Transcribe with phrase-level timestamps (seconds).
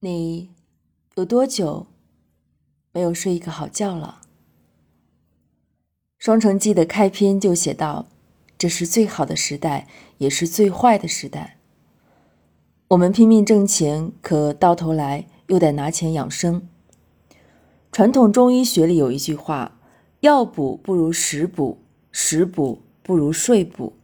[0.00, 0.50] 你
[1.16, 1.88] 有多久
[2.92, 4.20] 没有睡一个好觉了？
[6.18, 8.06] 《双城记》的开篇就写道
[8.56, 9.88] ：“这是最好的时代，
[10.18, 11.56] 也是最坏的时代。
[12.90, 16.68] 我们拼命挣钱，可到头来又得拿钱养生。”
[17.90, 19.80] 传统中医学里有一句话
[20.20, 21.78] ：“药补不如食补，
[22.12, 23.94] 食补不如睡补。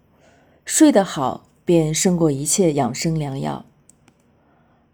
[0.65, 3.65] 睡得好，便胜过一切养生良药。”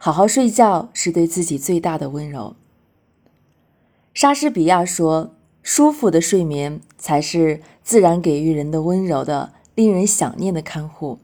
[0.03, 2.57] 好好睡觉是对自己最大的温柔。
[4.15, 11.19] 莎士比亚说：“舒服的睡眠才是自然给予人的温柔的、令人想念的看护。”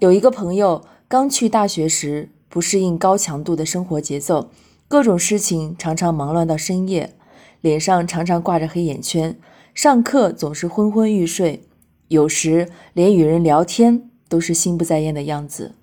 [0.00, 4.50] 有一个朋友刚去大学时，不适应高强度的生活节奏，
[4.86, 7.14] 各种事情常常忙乱到深夜，
[7.62, 9.38] 脸上常常挂着黑眼圈，
[9.72, 11.62] 上课总是昏昏欲睡，
[12.08, 15.76] 有时连与人聊天都是心不在焉的样子。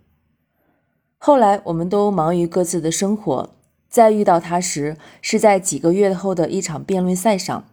[1.22, 3.50] 后来，我们都忙于各自的生活。
[3.90, 7.66] 再遇到他时，是在几个月后的一场辩论赛上。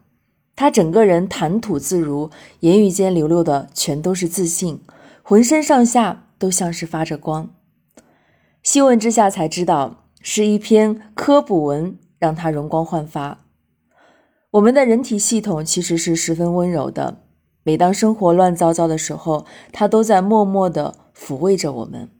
[0.56, 2.30] 他整个人谈吐自如，
[2.60, 4.80] 言语间流露的全都是自信，
[5.22, 7.50] 浑身上下都像是发着光。
[8.64, 13.44] 细问之下才知道，是一篇科普文让他容光焕发。
[14.52, 17.18] 我们的人体系统其实是十分温柔的，
[17.62, 22.10] 每当生活乱糟糟的时候，他都在默默地抚慰着我们。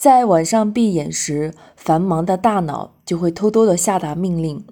[0.00, 4.64] 在晚上闭眼时，繁忙的大脑就会偷偷的下达命令。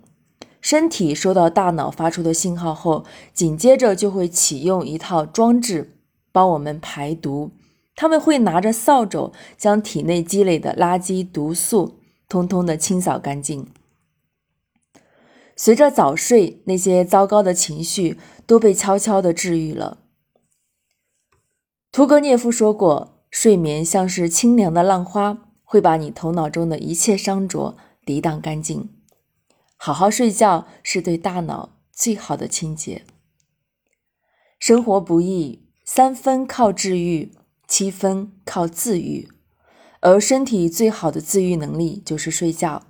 [0.62, 5.98] 身体收到大脑发出的信号后，紧接着就会启用一套装置
[6.32, 7.50] 帮我们排毒。
[7.94, 13.66] 他们会拿着扫帚将体内积累的垃圾毒素通通的清扫干净。
[15.54, 19.98] 随着早睡，那些糟糕的情绪都被悄悄的治愈了。
[21.92, 23.17] 屠格涅夫说过。
[23.40, 28.88] 睡眠像是清凉的浪花，会把你头脑中的一切伤浊涤荡干净。
[29.76, 33.04] 好好睡觉是对大脑最好的清洁。
[34.58, 37.30] 生活不易，三分靠治愈，
[37.68, 39.28] 七分靠自愈，
[40.00, 42.82] 而身体最好的自愈能力就是睡觉。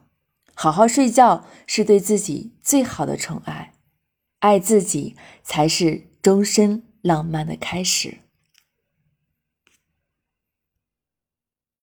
[0.55, 3.75] 好好睡觉是对自己最好的宠爱，
[4.39, 8.21] 爱自己才是终身浪漫的开始。